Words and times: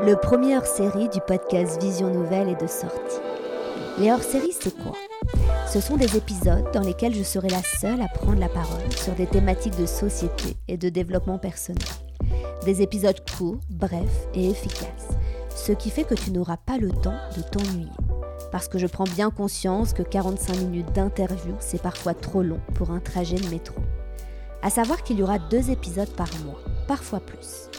Le 0.00 0.14
premier 0.14 0.56
hors-série 0.56 1.08
du 1.08 1.20
podcast 1.20 1.80
Vision 1.82 2.10
Nouvelle 2.10 2.50
est 2.50 2.60
de 2.60 2.66
sortie. 2.66 3.20
Les 3.98 4.12
hors-séries, 4.12 4.52
c'est 4.52 4.76
quoi? 4.82 4.92
Ce 5.66 5.80
sont 5.80 5.96
des 5.96 6.16
épisodes 6.16 6.70
dans 6.74 6.82
lesquels 6.82 7.14
je 7.14 7.22
serai 7.22 7.48
la 7.48 7.62
seule 7.62 8.02
à 8.02 8.08
prendre 8.08 8.38
la 8.38 8.48
parole 8.48 8.92
sur 8.94 9.14
des 9.14 9.26
thématiques 9.26 9.78
de 9.78 9.86
société 9.86 10.56
et 10.68 10.76
de 10.76 10.90
développement 10.90 11.38
personnel. 11.38 11.82
Des 12.64 12.82
épisodes 12.82 13.18
courts, 13.38 13.58
brefs 13.70 14.28
et 14.34 14.50
efficaces, 14.50 15.08
ce 15.54 15.72
qui 15.72 15.88
fait 15.88 16.04
que 16.04 16.14
tu 16.14 16.30
n'auras 16.30 16.58
pas 16.58 16.76
le 16.76 16.90
temps 16.90 17.18
de 17.36 17.42
t'ennuyer. 17.42 17.90
Parce 18.52 18.68
que 18.68 18.78
je 18.78 18.86
prends 18.86 19.04
bien 19.04 19.30
conscience 19.30 19.94
que 19.94 20.02
45 20.02 20.58
minutes 20.58 20.92
d'interview, 20.92 21.54
c'est 21.58 21.80
parfois 21.80 22.12
trop 22.12 22.42
long 22.42 22.60
pour 22.74 22.90
un 22.90 23.00
trajet 23.00 23.36
de 23.36 23.48
métro. 23.48 23.76
À 24.62 24.68
savoir 24.68 25.02
qu'il 25.02 25.18
y 25.18 25.22
aura 25.22 25.38
deux 25.38 25.70
épisodes 25.70 26.14
par 26.16 26.28
mois, 26.44 26.60
parfois 26.86 27.20
plus. 27.20 27.70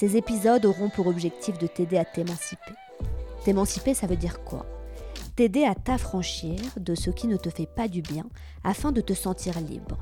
Ces 0.00 0.16
épisodes 0.16 0.64
auront 0.64 0.88
pour 0.88 1.08
objectif 1.08 1.58
de 1.58 1.66
t'aider 1.66 1.98
à 1.98 2.06
t'émanciper. 2.06 2.72
T'émanciper, 3.44 3.92
ça 3.92 4.06
veut 4.06 4.16
dire 4.16 4.42
quoi? 4.44 4.64
T'aider 5.36 5.64
à 5.64 5.74
t'affranchir 5.74 6.58
de 6.78 6.94
ce 6.94 7.10
qui 7.10 7.26
ne 7.26 7.36
te 7.36 7.50
fait 7.50 7.66
pas 7.66 7.86
du 7.86 8.00
bien 8.00 8.24
afin 8.64 8.92
de 8.92 9.02
te 9.02 9.12
sentir 9.12 9.60
libre. 9.60 9.98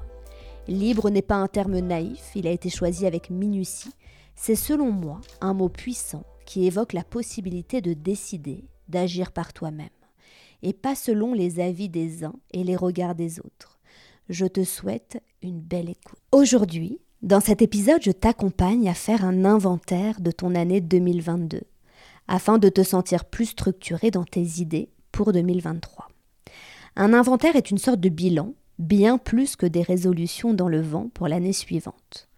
Libre 0.69 1.11
n'est 1.11 1.21
pas 1.21 1.35
un 1.35 1.49
terme 1.49 1.81
naïf, 1.81 2.31
il 2.37 2.47
a 2.47 2.53
été 2.53 2.71
choisi 2.71 3.09
avec 3.09 3.29
minutie. 3.29 3.91
C'est 4.37 4.55
selon 4.55 4.93
moi 4.93 5.21
un 5.41 5.53
mot 5.53 5.69
puissant 5.69 6.23
qui 6.47 6.65
évoque 6.69 6.93
la 6.93 7.03
possibilité 7.03 7.81
de 7.81 7.93
décider, 7.93 8.69
d'agir 8.89 9.33
par 9.33 9.53
toi-même, 9.53 9.89
et 10.63 10.75
pas 10.75 10.95
selon 10.95 11.35
les 11.35 11.59
avis 11.59 11.89
des 11.89 12.23
uns 12.23 12.37
et 12.53 12.63
les 12.63 12.77
regards 12.77 13.17
des 13.17 13.41
autres. 13.41 13.81
Je 14.29 14.47
te 14.47 14.63
souhaite 14.63 15.21
une 15.43 15.61
belle 15.61 15.91
écoute. 15.91 16.21
Aujourd'hui, 16.31 17.01
dans 17.23 17.41
cet 17.41 17.63
épisode, 17.63 18.01
je 18.03 18.13
t'accompagne 18.13 18.89
à 18.89 18.95
faire 18.95 19.25
un 19.25 19.45
inventaire 19.45 20.21
de 20.21 20.31
ton 20.31 20.55
année 20.55 20.81
2022, 20.81 21.63
afin 22.29 22.59
de 22.59 22.69
te 22.69 22.85
sentir 22.85 23.25
plus 23.25 23.47
structuré 23.47 24.13
dans 24.13 24.25
tes 24.25 24.61
idées 24.61 24.89
pour 25.11 25.33
2023. 25.33 26.09
Un 26.95 27.13
inventaire 27.13 27.57
est 27.57 27.73
une 27.73 27.79
sorte 27.79 27.99
de 27.99 28.09
bilan, 28.09 28.55
bien 28.79 29.19
plus 29.19 29.57
que 29.57 29.67
des 29.67 29.83
résolutions 29.83 30.55
dans 30.55 30.69
le 30.69 30.81
vent 30.81 31.11
pour 31.13 31.27
l'année 31.27 31.53
suivante. 31.53 32.29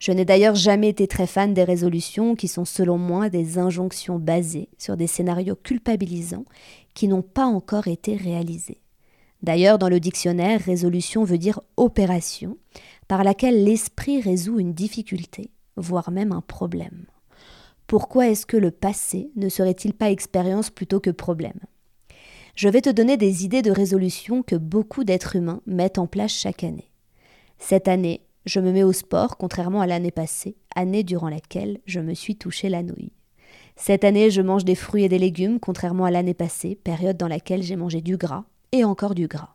Je 0.00 0.10
n'ai 0.10 0.24
d'ailleurs 0.24 0.56
jamais 0.56 0.88
été 0.88 1.06
très 1.06 1.28
fan 1.28 1.54
des 1.54 1.62
résolutions 1.62 2.34
qui 2.34 2.48
sont 2.48 2.64
selon 2.64 2.98
moi 2.98 3.28
des 3.28 3.58
injonctions 3.58 4.18
basées 4.18 4.68
sur 4.78 4.96
des 4.96 5.06
scénarios 5.06 5.56
culpabilisants 5.56 6.44
qui 6.94 7.06
n'ont 7.06 7.22
pas 7.22 7.46
encore 7.46 7.86
été 7.86 8.16
réalisés. 8.16 8.80
D'ailleurs, 9.44 9.78
dans 9.78 9.90
le 9.90 10.00
dictionnaire, 10.00 10.60
résolution 10.60 11.22
veut 11.22 11.36
dire 11.36 11.60
opération, 11.76 12.56
par 13.08 13.24
laquelle 13.24 13.64
l'esprit 13.64 14.20
résout 14.20 14.58
une 14.58 14.74
difficulté, 14.74 15.50
voire 15.76 16.10
même 16.10 16.32
un 16.32 16.40
problème. 16.40 17.06
Pourquoi 17.86 18.28
est-ce 18.28 18.46
que 18.46 18.56
le 18.56 18.70
passé 18.70 19.30
ne 19.36 19.48
serait-il 19.48 19.92
pas 19.92 20.10
expérience 20.10 20.70
plutôt 20.70 21.00
que 21.00 21.10
problème? 21.10 21.60
Je 22.56 22.68
vais 22.68 22.80
te 22.80 22.90
donner 22.90 23.16
des 23.16 23.44
idées 23.44 23.62
de 23.62 23.70
résolution 23.70 24.42
que 24.42 24.56
beaucoup 24.56 25.04
d'êtres 25.04 25.36
humains 25.36 25.60
mettent 25.66 25.98
en 25.98 26.06
place 26.06 26.32
chaque 26.32 26.64
année. 26.64 26.90
Cette 27.58 27.88
année, 27.88 28.22
je 28.46 28.60
me 28.60 28.72
mets 28.72 28.84
au 28.84 28.92
sport, 28.92 29.36
contrairement 29.36 29.80
à 29.80 29.86
l'année 29.86 30.10
passée, 30.10 30.56
année 30.76 31.02
durant 31.02 31.28
laquelle 31.28 31.80
je 31.86 32.00
me 32.00 32.14
suis 32.14 32.36
touché 32.36 32.68
la 32.68 32.82
nouille. 32.82 33.12
Cette 33.76 34.04
année, 34.04 34.30
je 34.30 34.40
mange 34.40 34.64
des 34.64 34.76
fruits 34.76 35.04
et 35.04 35.08
des 35.08 35.18
légumes, 35.18 35.58
contrairement 35.58 36.04
à 36.04 36.10
l'année 36.10 36.34
passée, 36.34 36.76
période 36.76 37.16
dans 37.16 37.28
laquelle 37.28 37.62
j'ai 37.62 37.76
mangé 37.76 38.00
du 38.00 38.16
gras 38.16 38.44
et 38.70 38.84
encore 38.84 39.14
du 39.14 39.26
gras. 39.26 39.53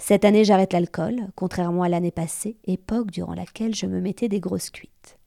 Cette 0.00 0.24
année, 0.24 0.44
j'arrête 0.44 0.72
l'alcool, 0.72 1.28
contrairement 1.36 1.82
à 1.82 1.90
l'année 1.90 2.10
passée, 2.10 2.56
époque 2.64 3.10
durant 3.10 3.34
laquelle 3.34 3.74
je 3.74 3.84
me 3.84 4.00
mettais 4.00 4.28
des 4.28 4.40
grosses 4.40 4.70
cuites. 4.70 5.18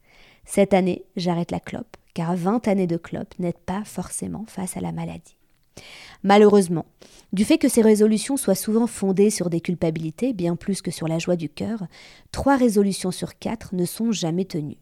Cette 0.45 0.73
année, 0.73 1.05
j'arrête 1.15 1.51
la 1.51 1.59
clope, 1.59 1.95
car 2.15 2.35
20 2.35 2.67
années 2.67 2.87
de 2.87 2.97
clope 2.97 3.37
n'aident 3.37 3.53
pas 3.53 3.83
forcément 3.85 4.45
face 4.47 4.75
à 4.75 4.81
la 4.81 4.91
maladie. 4.91 5.37
Malheureusement, 6.23 6.85
du 7.33 7.45
fait 7.45 7.59
que 7.59 7.69
ces 7.69 7.83
résolutions 7.83 8.35
soient 8.35 8.55
souvent 8.55 8.87
fondées 8.87 9.29
sur 9.29 9.51
des 9.51 9.61
culpabilités, 9.61 10.33
bien 10.33 10.55
plus 10.55 10.81
que 10.81 10.91
sur 10.91 11.07
la 11.07 11.19
joie 11.19 11.35
du 11.35 11.49
cœur, 11.49 11.83
trois 12.31 12.57
résolutions 12.57 13.11
sur 13.11 13.37
quatre 13.37 13.75
ne 13.75 13.85
sont 13.85 14.11
jamais 14.11 14.45
tenues. 14.45 14.81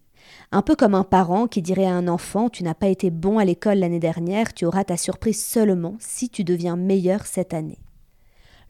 Un 0.54 0.62
peu 0.62 0.76
comme 0.76 0.96
un 0.96 1.04
parent 1.04 1.48
qui 1.48 1.62
dirait 1.62 1.86
à 1.86 1.94
un 1.94 2.08
enfant 2.08 2.50
Tu 2.50 2.64
n'as 2.64 2.74
pas 2.74 2.88
été 2.88 3.10
bon 3.10 3.40
à 3.40 3.46
l'école 3.46 3.80
l'année 3.80 4.00
dernière, 4.00 4.54
tu 4.54 4.66
auras 4.66 4.86
ta 4.86 4.96
surprise 4.96 5.44
seulement 5.44 5.98
si 6.00 6.30
tu 6.30 6.46
deviens 6.46 6.78
meilleur 6.78 7.26
cette 7.26 7.54
année. 7.54 7.80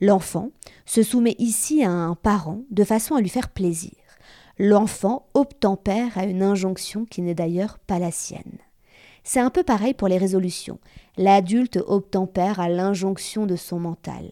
L'enfant 0.02 0.50
se 0.86 1.04
soumet 1.04 1.36
ici 1.38 1.84
à 1.84 1.92
un 1.92 2.16
parent 2.16 2.64
de 2.72 2.84
façon 2.84 3.16
à 3.16 3.22
lui 3.22 3.30
faire 3.30 3.50
plaisir. 3.50 3.92
L'enfant 4.58 5.28
obtempère 5.36 6.18
à 6.18 6.26
une 6.26 6.42
injonction 6.42 7.06
qui 7.06 7.22
n'est 7.22 7.36
d'ailleurs 7.36 7.78
pas 7.80 8.00
la 8.00 8.12
sienne. 8.12 8.58
C'est 9.24 9.40
un 9.40 9.52
peu 9.52 9.64
pareil 9.64 9.94
pour 9.94 10.08
les 10.08 10.18
résolutions. 10.18 10.80
L'adulte 11.18 11.80
obtempère 11.86 12.60
à 12.60 12.68
l'injonction 12.68 13.46
de 13.46 13.56
son 13.56 13.80
mental. 13.80 14.32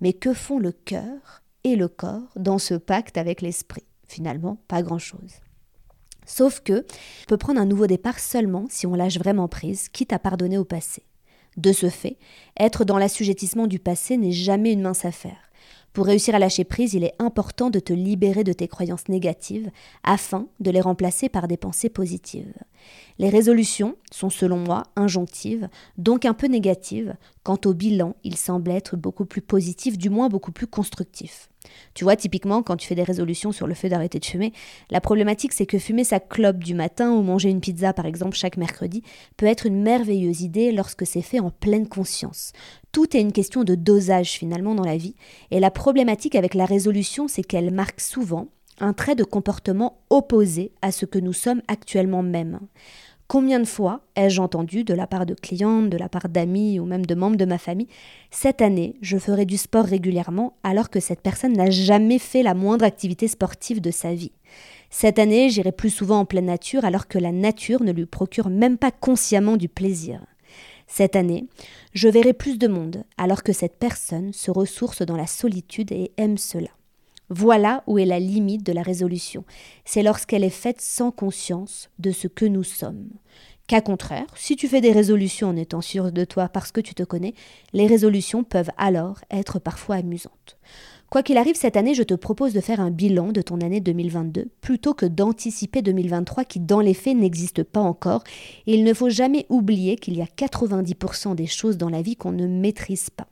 Mais 0.00 0.12
que 0.12 0.34
font 0.34 0.58
le 0.58 0.72
cœur 0.72 1.42
et 1.62 1.76
le 1.76 1.86
corps 1.86 2.32
dans 2.34 2.58
ce 2.58 2.74
pacte 2.74 3.16
avec 3.16 3.40
l'esprit? 3.40 3.84
Finalement, 4.08 4.58
pas 4.66 4.82
grand-chose. 4.82 5.40
Sauf 6.26 6.60
que 6.60 6.84
peut 7.28 7.36
prendre 7.36 7.60
un 7.60 7.66
nouveau 7.66 7.86
départ 7.86 8.18
seulement 8.18 8.66
si 8.68 8.86
on 8.86 8.94
lâche 8.94 9.18
vraiment 9.18 9.48
prise, 9.48 9.88
quitte 9.88 10.12
à 10.12 10.18
pardonner 10.18 10.58
au 10.58 10.64
passé. 10.64 11.04
De 11.56 11.72
ce 11.72 11.88
fait, 11.88 12.16
être 12.58 12.84
dans 12.84 12.98
l'assujettissement 12.98 13.66
du 13.66 13.78
passé 13.78 14.16
n'est 14.16 14.32
jamais 14.32 14.72
une 14.72 14.82
mince 14.82 15.04
affaire. 15.04 15.50
Pour 15.94 16.06
réussir 16.06 16.34
à 16.34 16.40
lâcher 16.40 16.64
prise, 16.64 16.94
il 16.94 17.04
est 17.04 17.14
important 17.20 17.70
de 17.70 17.78
te 17.78 17.92
libérer 17.92 18.42
de 18.42 18.52
tes 18.52 18.66
croyances 18.66 19.08
négatives 19.08 19.70
afin 20.02 20.48
de 20.58 20.72
les 20.72 20.80
remplacer 20.80 21.28
par 21.28 21.46
des 21.46 21.56
pensées 21.56 21.88
positives. 21.88 22.52
Les 23.20 23.28
résolutions 23.28 23.94
sont 24.10 24.28
selon 24.28 24.56
moi 24.56 24.82
injonctives, 24.96 25.68
donc 25.96 26.24
un 26.24 26.34
peu 26.34 26.48
négatives. 26.48 27.14
Quant 27.44 27.60
au 27.64 27.74
bilan, 27.74 28.16
il 28.24 28.36
semble 28.36 28.72
être 28.72 28.96
beaucoup 28.96 29.24
plus 29.24 29.40
positif, 29.40 29.96
du 29.96 30.10
moins 30.10 30.28
beaucoup 30.28 30.50
plus 30.50 30.66
constructif. 30.66 31.48
Tu 31.94 32.04
vois, 32.04 32.16
typiquement, 32.16 32.62
quand 32.62 32.76
tu 32.76 32.86
fais 32.86 32.94
des 32.94 33.02
résolutions 33.02 33.52
sur 33.52 33.66
le 33.66 33.74
fait 33.74 33.88
d'arrêter 33.88 34.18
de 34.18 34.24
fumer, 34.24 34.52
la 34.90 35.00
problématique 35.00 35.52
c'est 35.52 35.66
que 35.66 35.78
fumer 35.78 36.04
sa 36.04 36.20
clope 36.20 36.58
du 36.58 36.74
matin 36.74 37.12
ou 37.12 37.22
manger 37.22 37.50
une 37.50 37.60
pizza 37.60 37.92
par 37.92 38.06
exemple 38.06 38.36
chaque 38.36 38.56
mercredi 38.56 39.02
peut 39.36 39.46
être 39.46 39.66
une 39.66 39.82
merveilleuse 39.82 40.42
idée 40.42 40.72
lorsque 40.72 41.06
c'est 41.06 41.22
fait 41.22 41.40
en 41.40 41.50
pleine 41.50 41.88
conscience. 41.88 42.52
Tout 42.92 43.16
est 43.16 43.20
une 43.20 43.32
question 43.32 43.64
de 43.64 43.74
dosage 43.74 44.32
finalement 44.32 44.74
dans 44.74 44.84
la 44.84 44.96
vie, 44.96 45.16
et 45.50 45.60
la 45.60 45.70
problématique 45.70 46.34
avec 46.34 46.54
la 46.54 46.66
résolution 46.66 47.28
c'est 47.28 47.42
qu'elle 47.42 47.70
marque 47.70 48.00
souvent 48.00 48.48
un 48.80 48.92
trait 48.92 49.14
de 49.14 49.24
comportement 49.24 49.98
opposé 50.10 50.72
à 50.82 50.92
ce 50.92 51.06
que 51.06 51.18
nous 51.18 51.32
sommes 51.32 51.62
actuellement 51.68 52.22
même. 52.22 52.60
Combien 53.26 53.58
de 53.58 53.64
fois 53.64 54.02
ai-je 54.16 54.40
entendu 54.40 54.84
de 54.84 54.92
la 54.92 55.06
part 55.06 55.24
de 55.24 55.34
clientes, 55.34 55.88
de 55.88 55.96
la 55.96 56.10
part 56.10 56.28
d'amis 56.28 56.78
ou 56.78 56.84
même 56.84 57.06
de 57.06 57.14
membres 57.14 57.36
de 57.36 57.46
ma 57.46 57.56
famille, 57.56 57.88
cette 58.30 58.60
année, 58.60 58.96
je 59.00 59.16
ferai 59.16 59.46
du 59.46 59.56
sport 59.56 59.86
régulièrement 59.86 60.56
alors 60.62 60.90
que 60.90 61.00
cette 61.00 61.22
personne 61.22 61.54
n'a 61.54 61.70
jamais 61.70 62.18
fait 62.18 62.42
la 62.42 62.52
moindre 62.52 62.84
activité 62.84 63.26
sportive 63.26 63.80
de 63.80 63.90
sa 63.90 64.12
vie. 64.12 64.32
Cette 64.90 65.18
année, 65.18 65.48
j'irai 65.48 65.72
plus 65.72 65.90
souvent 65.90 66.20
en 66.20 66.24
pleine 66.26 66.46
nature 66.46 66.84
alors 66.84 67.08
que 67.08 67.18
la 67.18 67.32
nature 67.32 67.82
ne 67.82 67.92
lui 67.92 68.06
procure 68.06 68.50
même 68.50 68.76
pas 68.76 68.90
consciemment 68.90 69.56
du 69.56 69.68
plaisir. 69.68 70.20
Cette 70.86 71.16
année, 71.16 71.46
je 71.94 72.08
verrai 72.08 72.34
plus 72.34 72.58
de 72.58 72.68
monde 72.68 73.04
alors 73.16 73.42
que 73.42 73.54
cette 73.54 73.78
personne 73.78 74.34
se 74.34 74.50
ressource 74.50 75.00
dans 75.00 75.16
la 75.16 75.26
solitude 75.26 75.92
et 75.92 76.12
aime 76.18 76.36
cela. 76.36 76.68
Voilà 77.30 77.82
où 77.86 77.98
est 77.98 78.04
la 78.04 78.20
limite 78.20 78.64
de 78.64 78.72
la 78.72 78.82
résolution. 78.82 79.44
C'est 79.84 80.02
lorsqu'elle 80.02 80.44
est 80.44 80.50
faite 80.50 80.80
sans 80.80 81.10
conscience 81.10 81.90
de 81.98 82.10
ce 82.10 82.28
que 82.28 82.44
nous 82.44 82.64
sommes. 82.64 83.08
Qu'à 83.66 83.80
contraire, 83.80 84.26
si 84.36 84.56
tu 84.56 84.68
fais 84.68 84.82
des 84.82 84.92
résolutions 84.92 85.48
en 85.48 85.56
étant 85.56 85.80
sûr 85.80 86.12
de 86.12 86.24
toi 86.24 86.48
parce 86.48 86.70
que 86.70 86.82
tu 86.82 86.94
te 86.94 87.02
connais, 87.02 87.32
les 87.72 87.86
résolutions 87.86 88.44
peuvent 88.44 88.70
alors 88.76 89.20
être 89.30 89.58
parfois 89.58 89.96
amusantes. 89.96 90.58
Quoi 91.08 91.22
qu'il 91.22 91.38
arrive, 91.38 91.54
cette 91.54 91.76
année, 91.76 91.94
je 91.94 92.02
te 92.02 92.14
propose 92.14 92.52
de 92.52 92.60
faire 92.60 92.80
un 92.80 92.90
bilan 92.90 93.32
de 93.32 93.40
ton 93.40 93.60
année 93.60 93.80
2022 93.80 94.50
plutôt 94.60 94.92
que 94.92 95.06
d'anticiper 95.06 95.80
2023 95.80 96.44
qui, 96.44 96.60
dans 96.60 96.80
les 96.80 96.92
faits, 96.92 97.16
n'existe 97.16 97.62
pas 97.62 97.80
encore. 97.80 98.24
Et 98.66 98.74
il 98.74 98.84
ne 98.84 98.92
faut 98.92 99.10
jamais 99.10 99.46
oublier 99.48 99.96
qu'il 99.96 100.16
y 100.16 100.22
a 100.22 100.26
90% 100.26 101.36
des 101.36 101.46
choses 101.46 101.78
dans 101.78 101.88
la 101.88 102.02
vie 102.02 102.16
qu'on 102.16 102.32
ne 102.32 102.46
maîtrise 102.46 103.10
pas. 103.10 103.28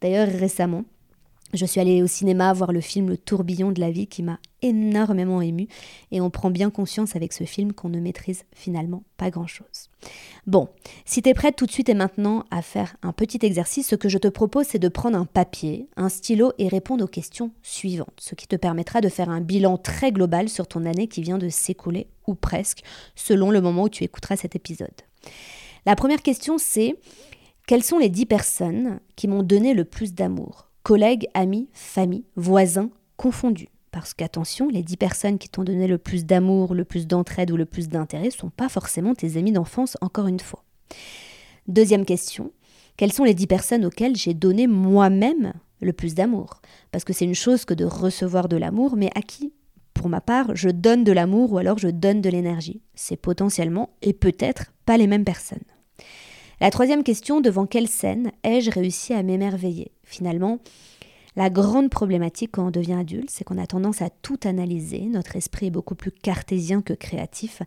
D'ailleurs, 0.00 0.28
récemment, 0.28 0.84
je 1.52 1.66
suis 1.66 1.80
allée 1.80 2.02
au 2.02 2.06
cinéma 2.06 2.52
voir 2.52 2.72
le 2.72 2.80
film 2.80 3.08
Le 3.08 3.18
tourbillon 3.18 3.72
de 3.72 3.80
la 3.80 3.90
vie 3.90 4.06
qui 4.06 4.22
m'a 4.22 4.38
énormément 4.62 5.42
ému 5.42 5.66
et 6.10 6.20
on 6.20 6.30
prend 6.30 6.50
bien 6.50 6.70
conscience 6.70 7.16
avec 7.16 7.32
ce 7.32 7.44
film 7.44 7.72
qu'on 7.72 7.88
ne 7.88 8.00
maîtrise 8.00 8.44
finalement 8.54 9.02
pas 9.16 9.30
grand-chose. 9.30 9.90
Bon, 10.46 10.68
si 11.04 11.20
tu 11.20 11.28
es 11.28 11.34
prête 11.34 11.56
tout 11.56 11.66
de 11.66 11.72
suite 11.72 11.88
et 11.88 11.94
maintenant 11.94 12.44
à 12.50 12.62
faire 12.62 12.96
un 13.02 13.12
petit 13.12 13.38
exercice, 13.42 13.88
ce 13.88 13.96
que 13.96 14.08
je 14.08 14.18
te 14.18 14.28
propose 14.28 14.66
c'est 14.66 14.78
de 14.78 14.88
prendre 14.88 15.18
un 15.18 15.26
papier, 15.26 15.88
un 15.96 16.08
stylo 16.08 16.52
et 16.58 16.68
répondre 16.68 17.04
aux 17.04 17.08
questions 17.08 17.50
suivantes, 17.62 18.18
ce 18.20 18.34
qui 18.34 18.46
te 18.46 18.56
permettra 18.56 19.00
de 19.00 19.08
faire 19.08 19.28
un 19.28 19.40
bilan 19.40 19.78
très 19.78 20.12
global 20.12 20.48
sur 20.48 20.66
ton 20.66 20.86
année 20.86 21.08
qui 21.08 21.22
vient 21.22 21.38
de 21.38 21.48
s'écouler 21.48 22.06
ou 22.26 22.34
presque 22.34 22.82
selon 23.14 23.50
le 23.50 23.60
moment 23.60 23.84
où 23.84 23.88
tu 23.88 24.04
écouteras 24.04 24.36
cet 24.36 24.56
épisode. 24.56 24.88
La 25.84 25.96
première 25.96 26.22
question 26.22 26.56
c'est 26.58 26.96
quelles 27.66 27.84
sont 27.84 27.98
les 27.98 28.08
10 28.08 28.26
personnes 28.26 29.00
qui 29.16 29.28
m'ont 29.28 29.42
donné 29.42 29.72
le 29.74 29.84
plus 29.84 30.14
d'amour? 30.14 30.71
Collègues, 30.82 31.28
amis, 31.34 31.68
famille, 31.72 32.24
voisins 32.36 32.90
confondus. 33.16 33.68
Parce 33.90 34.14
qu'attention, 34.14 34.68
les 34.68 34.82
dix 34.82 34.96
personnes 34.96 35.38
qui 35.38 35.48
t'ont 35.48 35.64
donné 35.64 35.86
le 35.86 35.98
plus 35.98 36.24
d'amour, 36.24 36.74
le 36.74 36.84
plus 36.84 37.06
d'entraide 37.06 37.50
ou 37.50 37.56
le 37.56 37.66
plus 37.66 37.88
d'intérêt 37.88 38.30
sont 38.30 38.50
pas 38.50 38.68
forcément 38.68 39.14
tes 39.14 39.36
amis 39.36 39.52
d'enfance, 39.52 39.98
encore 40.00 40.28
une 40.28 40.40
fois. 40.40 40.64
Deuxième 41.68 42.06
question, 42.06 42.52
quelles 42.96 43.12
sont 43.12 43.24
les 43.24 43.34
dix 43.34 43.46
personnes 43.46 43.84
auxquelles 43.84 44.16
j'ai 44.16 44.34
donné 44.34 44.66
moi-même 44.66 45.52
le 45.80 45.92
plus 45.92 46.14
d'amour? 46.14 46.62
Parce 46.90 47.04
que 47.04 47.12
c'est 47.12 47.26
une 47.26 47.34
chose 47.34 47.64
que 47.64 47.74
de 47.74 47.84
recevoir 47.84 48.48
de 48.48 48.56
l'amour, 48.56 48.96
mais 48.96 49.10
à 49.14 49.20
qui 49.20 49.52
pour 49.94 50.08
ma 50.08 50.20
part, 50.20 50.56
je 50.56 50.68
donne 50.68 51.04
de 51.04 51.12
l'amour 51.12 51.52
ou 51.52 51.58
alors 51.58 51.78
je 51.78 51.88
donne 51.88 52.20
de 52.20 52.30
l'énergie? 52.30 52.80
C'est 52.94 53.16
potentiellement 53.16 53.90
et 54.02 54.12
peut-être 54.12 54.72
pas 54.84 54.96
les 54.96 55.06
mêmes 55.06 55.24
personnes. 55.24 55.62
La 56.62 56.70
troisième 56.70 57.02
question, 57.02 57.40
devant 57.40 57.66
quelle 57.66 57.88
scène 57.88 58.30
ai-je 58.44 58.70
réussi 58.70 59.12
à 59.12 59.24
m'émerveiller? 59.24 59.90
Finalement, 60.04 60.60
la 61.34 61.50
grande 61.50 61.90
problématique 61.90 62.52
quand 62.52 62.68
on 62.68 62.70
devient 62.70 62.92
adulte, 62.92 63.30
c'est 63.30 63.42
qu'on 63.42 63.58
a 63.58 63.66
tendance 63.66 64.00
à 64.00 64.10
tout 64.10 64.38
analyser, 64.44 65.00
notre 65.06 65.34
esprit 65.34 65.66
est 65.66 65.70
beaucoup 65.70 65.96
plus 65.96 66.12
cartésien 66.12 66.80
que 66.80 66.92
créatif, 66.92 67.62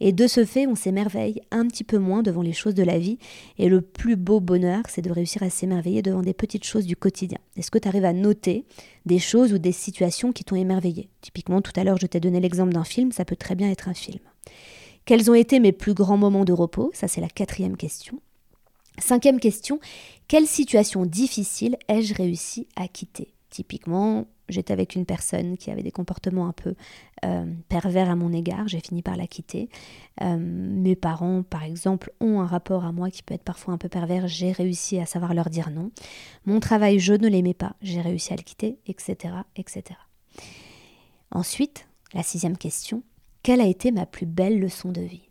et 0.00 0.10
de 0.10 0.26
ce 0.26 0.44
fait, 0.44 0.66
on 0.66 0.74
s'émerveille 0.74 1.42
un 1.52 1.64
petit 1.68 1.84
peu 1.84 1.98
moins 1.98 2.24
devant 2.24 2.42
les 2.42 2.52
choses 2.52 2.74
de 2.74 2.82
la 2.82 2.98
vie, 2.98 3.18
et 3.56 3.68
le 3.68 3.82
plus 3.82 4.16
beau 4.16 4.40
bonheur, 4.40 4.82
c'est 4.88 5.02
de 5.02 5.12
réussir 5.12 5.44
à 5.44 5.48
s'émerveiller 5.48 6.02
devant 6.02 6.22
des 6.22 6.34
petites 6.34 6.64
choses 6.64 6.86
du 6.86 6.96
quotidien. 6.96 7.38
Est-ce 7.56 7.70
que 7.70 7.78
tu 7.78 7.86
arrives 7.86 8.04
à 8.04 8.12
noter 8.12 8.64
des 9.06 9.20
choses 9.20 9.52
ou 9.52 9.58
des 9.58 9.70
situations 9.70 10.32
qui 10.32 10.42
t'ont 10.42 10.56
émerveillé? 10.56 11.08
Typiquement, 11.20 11.60
tout 11.60 11.78
à 11.78 11.84
l'heure, 11.84 11.98
je 11.98 12.06
t'ai 12.08 12.18
donné 12.18 12.40
l'exemple 12.40 12.72
d'un 12.72 12.82
film, 12.82 13.12
ça 13.12 13.24
peut 13.24 13.36
très 13.36 13.54
bien 13.54 13.70
être 13.70 13.88
un 13.88 13.94
film. 13.94 14.24
Quels 15.04 15.30
ont 15.30 15.34
été 15.34 15.60
mes 15.60 15.70
plus 15.70 15.94
grands 15.94 16.16
moments 16.16 16.44
de 16.44 16.52
repos? 16.52 16.90
Ça, 16.94 17.06
c'est 17.06 17.20
la 17.20 17.28
quatrième 17.28 17.76
question. 17.76 18.20
Cinquième 19.00 19.40
question, 19.40 19.80
quelle 20.28 20.46
situation 20.46 21.06
difficile 21.06 21.76
ai-je 21.88 22.14
réussi 22.14 22.68
à 22.76 22.86
quitter? 22.86 23.32
Typiquement, 23.50 24.26
j'étais 24.48 24.72
avec 24.72 24.94
une 24.94 25.04
personne 25.04 25.56
qui 25.56 25.70
avait 25.70 25.82
des 25.82 25.90
comportements 25.90 26.46
un 26.46 26.52
peu 26.52 26.74
euh, 27.24 27.44
pervers 27.68 28.08
à 28.10 28.14
mon 28.14 28.32
égard, 28.32 28.68
j'ai 28.68 28.80
fini 28.80 29.02
par 29.02 29.16
la 29.16 29.26
quitter. 29.26 29.68
Euh, 30.20 30.36
mes 30.38 30.94
parents, 30.94 31.42
par 31.42 31.64
exemple, 31.64 32.12
ont 32.20 32.40
un 32.40 32.46
rapport 32.46 32.84
à 32.84 32.92
moi 32.92 33.10
qui 33.10 33.22
peut 33.22 33.34
être 33.34 33.42
parfois 33.42 33.74
un 33.74 33.78
peu 33.78 33.88
pervers, 33.88 34.28
j'ai 34.28 34.52
réussi 34.52 35.00
à 35.00 35.06
savoir 35.06 35.34
leur 35.34 35.50
dire 35.50 35.70
non. 35.70 35.90
Mon 36.46 36.60
travail, 36.60 37.00
je 37.00 37.14
ne 37.14 37.28
l'aimais 37.28 37.54
pas, 37.54 37.74
j'ai 37.82 38.00
réussi 38.00 38.32
à 38.32 38.36
le 38.36 38.42
quitter, 38.42 38.78
etc., 38.86 39.34
etc. 39.56 39.82
Ensuite, 41.32 41.88
la 42.12 42.22
sixième 42.22 42.56
question, 42.56 43.02
quelle 43.42 43.60
a 43.60 43.66
été 43.66 43.90
ma 43.90 44.06
plus 44.06 44.26
belle 44.26 44.60
leçon 44.60 44.92
de 44.92 45.00
vie? 45.00 45.28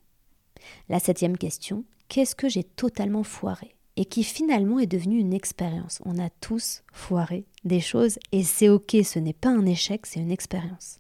La 0.89 0.99
septième 0.99 1.37
question, 1.37 1.83
qu'est-ce 2.09 2.35
que 2.35 2.49
j'ai 2.49 2.63
totalement 2.63 3.23
foiré 3.23 3.75
et 3.95 4.05
qui 4.05 4.23
finalement 4.23 4.79
est 4.79 4.87
devenu 4.87 5.19
une 5.19 5.33
expérience. 5.33 5.99
On 6.05 6.17
a 6.17 6.29
tous 6.41 6.83
foiré 6.91 7.45
des 7.65 7.79
choses 7.79 8.17
et 8.31 8.43
c'est 8.43 8.69
ok, 8.69 8.97
ce 9.03 9.19
n'est 9.19 9.33
pas 9.33 9.49
un 9.49 9.65
échec, 9.65 10.05
c'est 10.05 10.19
une 10.19 10.31
expérience. 10.31 10.99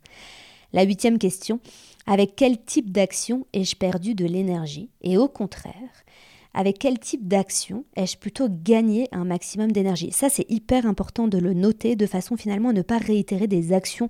La 0.73 0.83
huitième 0.83 1.17
question, 1.17 1.59
avec 2.05 2.35
quel 2.35 2.61
type 2.61 2.91
d'action 2.91 3.47
ai-je 3.53 3.75
perdu 3.75 4.15
de 4.15 4.25
l'énergie 4.25 4.89
Et 5.01 5.17
au 5.17 5.27
contraire, 5.27 5.73
avec 6.53 6.77
quel 6.77 6.99
type 6.99 7.27
d'action 7.27 7.85
ai-je 7.95 8.17
plutôt 8.17 8.47
gagné 8.49 9.07
un 9.11 9.23
maximum 9.23 9.71
d'énergie? 9.71 10.11
Ça, 10.11 10.29
c'est 10.29 10.49
hyper 10.49 10.85
important 10.85 11.27
de 11.27 11.37
le 11.37 11.53
noter 11.53 11.95
de 11.95 12.05
façon 12.05 12.35
finalement 12.35 12.69
à 12.69 12.73
ne 12.73 12.81
pas 12.81 12.97
réitérer 12.97 13.47
des 13.47 13.73
actions 13.73 14.09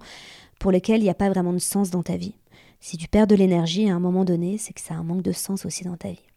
pour 0.59 0.71
lesquelles 0.71 1.01
il 1.01 1.03
n'y 1.03 1.09
a 1.09 1.13
pas 1.13 1.29
vraiment 1.29 1.53
de 1.53 1.59
sens 1.59 1.91
dans 1.91 2.03
ta 2.03 2.17
vie. 2.17 2.35
Si 2.81 2.97
tu 2.97 3.07
perds 3.07 3.27
de 3.27 3.35
l'énergie 3.35 3.89
à 3.89 3.95
un 3.95 3.99
moment 3.99 4.25
donné, 4.25 4.57
c'est 4.57 4.73
que 4.73 4.81
ça 4.81 4.95
a 4.95 4.97
un 4.97 5.03
manque 5.03 5.21
de 5.21 5.31
sens 5.31 5.65
aussi 5.65 5.83
dans 5.83 5.97
ta 5.97 6.09
vie. 6.09 6.28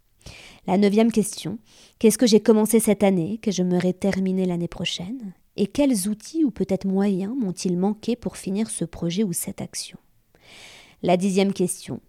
La 0.67 0.79
neuvième 0.79 1.11
question, 1.11 1.59
qu'est-ce 1.99 2.19
que 2.19 2.27
j'ai 2.27 2.41
commencé 2.41 2.81
cette 2.81 3.03
année, 3.03 3.39
que 3.39 3.51
je 3.51 3.63
m'aurais 3.63 3.93
terminé 3.93 4.47
l'année 4.47 4.69
prochaine? 4.69 5.33
Et 5.57 5.67
quels 5.67 6.09
outils 6.09 6.45
ou 6.45 6.51
peut-être 6.51 6.87
moyens 6.87 7.35
m'ont-ils 7.37 7.77
manqué 7.77 8.17
pour 8.17 8.37
finir 8.37 8.71
ce 8.71 8.85
projet 8.85 9.23
ou 9.23 9.33
cette 9.33 9.61
action? 9.61 9.99
La 11.03 11.17
dixième 11.17 11.53
question, 11.53 12.01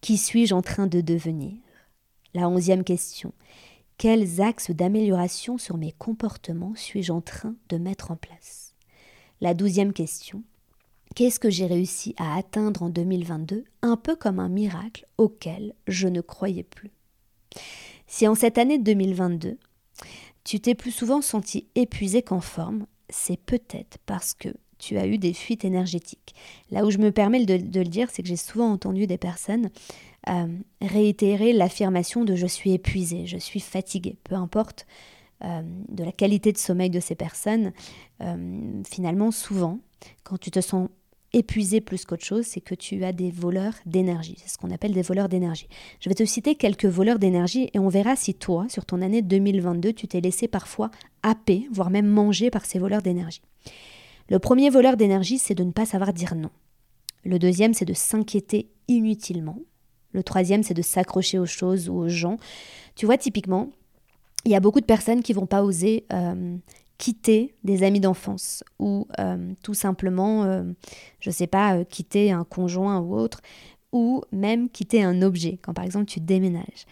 qui 0.00 0.16
suis-je 0.16 0.54
en 0.54 0.62
train 0.62 0.86
de 0.86 1.00
devenir? 1.00 1.54
La 2.34 2.48
onzième 2.48 2.84
question, 2.84 3.32
quels 3.96 4.40
axes 4.40 4.70
d'amélioration 4.70 5.58
sur 5.58 5.76
mes 5.76 5.92
comportements 5.92 6.74
suis-je 6.76 7.10
en 7.10 7.20
train 7.20 7.56
de 7.68 7.78
mettre 7.78 8.12
en 8.12 8.16
place? 8.16 8.74
La 9.40 9.54
douzième 9.54 9.92
question, 9.92 10.44
qu'est-ce 11.16 11.40
que 11.40 11.50
j'ai 11.50 11.66
réussi 11.66 12.14
à 12.16 12.36
atteindre 12.36 12.84
en 12.84 12.90
2022, 12.90 13.64
un 13.82 13.96
peu 13.96 14.14
comme 14.14 14.38
un 14.38 14.48
miracle 14.48 15.04
auquel 15.16 15.74
je 15.88 16.06
ne 16.06 16.20
croyais 16.20 16.62
plus? 16.62 16.92
Si 18.06 18.26
en 18.26 18.34
cette 18.34 18.58
année 18.58 18.78
2022, 18.78 19.58
tu 20.44 20.60
t'es 20.60 20.74
plus 20.74 20.92
souvent 20.92 21.20
senti 21.20 21.66
épuisé 21.74 22.22
qu'en 22.22 22.40
forme, 22.40 22.86
c'est 23.10 23.38
peut-être 23.38 23.98
parce 24.06 24.34
que 24.34 24.48
tu 24.78 24.96
as 24.96 25.06
eu 25.06 25.18
des 25.18 25.32
fuites 25.32 25.64
énergétiques. 25.64 26.34
Là 26.70 26.84
où 26.84 26.90
je 26.90 26.98
me 26.98 27.10
permets 27.10 27.44
de, 27.44 27.54
le 27.78 27.88
dire, 27.88 28.08
c'est 28.10 28.22
que 28.22 28.28
j'ai 28.28 28.36
souvent 28.36 28.70
entendu 28.70 29.06
des 29.06 29.18
personnes 29.18 29.70
euh, 30.28 30.46
réitérer 30.80 31.52
l'affirmation 31.52 32.24
de 32.24 32.34
je 32.34 32.46
suis 32.46 32.72
épuisé, 32.72 33.26
je 33.26 33.38
suis 33.38 33.60
fatigué, 33.60 34.16
peu 34.24 34.36
importe 34.36 34.86
euh, 35.44 35.62
de 35.88 36.04
la 36.04 36.12
qualité 36.12 36.52
de 36.52 36.58
sommeil 36.58 36.90
de 36.90 37.00
ces 37.00 37.14
personnes. 37.14 37.72
Euh, 38.22 38.82
finalement, 38.88 39.30
souvent, 39.30 39.80
quand 40.22 40.38
tu 40.38 40.50
te 40.50 40.60
sens 40.60 40.88
épuisé 41.32 41.80
plus 41.80 42.04
qu'autre 42.04 42.24
chose, 42.24 42.46
c'est 42.46 42.60
que 42.60 42.74
tu 42.74 43.04
as 43.04 43.12
des 43.12 43.30
voleurs 43.30 43.74
d'énergie. 43.86 44.36
C'est 44.38 44.50
ce 44.50 44.58
qu'on 44.58 44.70
appelle 44.70 44.92
des 44.92 45.02
voleurs 45.02 45.28
d'énergie. 45.28 45.68
Je 46.00 46.08
vais 46.08 46.14
te 46.14 46.24
citer 46.24 46.54
quelques 46.54 46.86
voleurs 46.86 47.18
d'énergie 47.18 47.70
et 47.74 47.78
on 47.78 47.88
verra 47.88 48.16
si 48.16 48.34
toi, 48.34 48.66
sur 48.68 48.86
ton 48.86 49.02
année 49.02 49.22
2022, 49.22 49.92
tu 49.92 50.08
t'es 50.08 50.20
laissé 50.20 50.48
parfois 50.48 50.90
happer, 51.22 51.68
voire 51.70 51.90
même 51.90 52.06
manger 52.06 52.50
par 52.50 52.64
ces 52.64 52.78
voleurs 52.78 53.02
d'énergie. 53.02 53.42
Le 54.30 54.38
premier 54.38 54.70
voleur 54.70 54.96
d'énergie, 54.96 55.38
c'est 55.38 55.54
de 55.54 55.64
ne 55.64 55.72
pas 55.72 55.86
savoir 55.86 56.12
dire 56.12 56.34
non. 56.34 56.50
Le 57.24 57.38
deuxième, 57.38 57.74
c'est 57.74 57.84
de 57.84 57.94
s'inquiéter 57.94 58.70
inutilement. 58.88 59.58
Le 60.12 60.22
troisième, 60.22 60.62
c'est 60.62 60.74
de 60.74 60.82
s'accrocher 60.82 61.38
aux 61.38 61.46
choses 61.46 61.88
ou 61.88 61.94
aux 61.94 62.08
gens. 62.08 62.38
Tu 62.94 63.06
vois, 63.06 63.18
typiquement, 63.18 63.70
il 64.44 64.52
y 64.52 64.56
a 64.56 64.60
beaucoup 64.60 64.80
de 64.80 64.86
personnes 64.86 65.22
qui 65.22 65.32
vont 65.32 65.46
pas 65.46 65.62
oser 65.62 66.06
euh, 66.12 66.56
quitter 66.98 67.54
des 67.64 67.84
amis 67.84 68.00
d'enfance 68.00 68.64
ou 68.78 69.06
euh, 69.18 69.52
tout 69.62 69.74
simplement, 69.74 70.44
euh, 70.44 70.64
je 71.20 71.30
ne 71.30 71.34
sais 71.34 71.46
pas, 71.46 71.76
euh, 71.76 71.84
quitter 71.84 72.32
un 72.32 72.44
conjoint 72.44 72.98
ou 72.98 73.16
autre, 73.16 73.40
ou 73.92 74.22
même 74.32 74.68
quitter 74.68 75.02
un 75.02 75.22
objet, 75.22 75.58
quand 75.62 75.72
par 75.72 75.84
exemple 75.84 76.06
tu 76.06 76.20
déménages. 76.20 76.86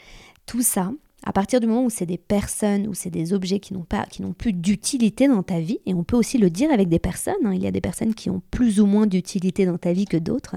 Tout 0.46 0.62
ça, 0.62 0.92
à 1.24 1.32
partir 1.32 1.58
du 1.58 1.66
moment 1.66 1.84
où 1.84 1.90
c'est 1.90 2.06
des 2.06 2.18
personnes 2.18 2.86
ou 2.86 2.94
c'est 2.94 3.10
des 3.10 3.32
objets 3.32 3.58
qui 3.58 3.74
n'ont 3.74 3.82
pas, 3.82 4.06
qui 4.06 4.22
n'ont 4.22 4.32
plus 4.32 4.52
d'utilité 4.52 5.26
dans 5.26 5.42
ta 5.42 5.58
vie, 5.58 5.80
et 5.86 5.92
on 5.92 6.04
peut 6.04 6.16
aussi 6.16 6.38
le 6.38 6.50
dire 6.50 6.70
avec 6.70 6.88
des 6.88 7.00
personnes, 7.00 7.34
hein, 7.44 7.52
il 7.52 7.62
y 7.62 7.66
a 7.66 7.72
des 7.72 7.80
personnes 7.80 8.14
qui 8.14 8.30
ont 8.30 8.42
plus 8.52 8.80
ou 8.80 8.86
moins 8.86 9.08
d'utilité 9.08 9.66
dans 9.66 9.76
ta 9.76 9.92
vie 9.92 10.06
que 10.06 10.16
d'autres, 10.16 10.54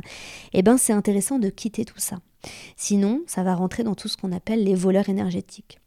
eh 0.53 0.61
ben 0.61 0.77
c'est 0.77 0.93
intéressant 0.93 1.39
de 1.39 1.49
quitter 1.49 1.85
tout 1.85 1.99
ça. 1.99 2.19
Sinon, 2.77 3.23
ça 3.25 3.43
va 3.43 3.55
rentrer 3.55 3.83
dans 3.83 3.95
tout 3.95 4.07
ce 4.07 4.15
qu'on 4.15 4.31
appelle 4.31 4.63
les 4.63 4.75
voleurs 4.75 5.09
énergétiques. 5.09 5.79